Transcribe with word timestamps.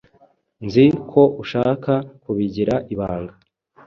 Nzi 0.65 0.85
ko 1.11 1.21
ushaka 1.43 1.93
kubigira 2.23 2.75
ibanga. 2.93 3.33